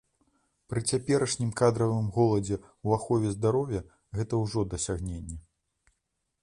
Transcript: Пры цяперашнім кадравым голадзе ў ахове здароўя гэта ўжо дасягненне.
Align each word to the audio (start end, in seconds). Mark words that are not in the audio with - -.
Пры 0.73 0.81
цяперашнім 0.93 1.51
кадравым 1.61 2.07
голадзе 2.17 2.57
ў 2.57 2.87
ахове 2.99 3.29
здароўя 3.37 3.81
гэта 4.21 4.33
ўжо 4.45 4.59
дасягненне. 4.75 5.37